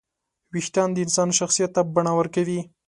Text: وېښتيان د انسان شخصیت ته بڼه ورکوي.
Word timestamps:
وېښتيان 0.53 0.89
د 0.93 0.97
انسان 1.05 1.29
شخصیت 1.39 1.71
ته 1.75 1.81
بڼه 1.93 2.11
ورکوي. 2.19 2.59